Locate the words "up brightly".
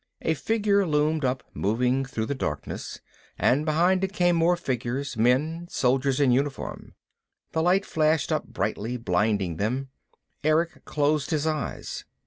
8.31-8.97